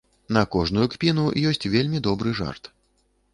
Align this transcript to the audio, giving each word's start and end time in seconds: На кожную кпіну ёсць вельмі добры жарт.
На 0.37 0.41
кожную 0.53 0.85
кпіну 0.93 1.25
ёсць 1.51 1.69
вельмі 1.75 2.03
добры 2.09 2.35
жарт. 2.41 2.73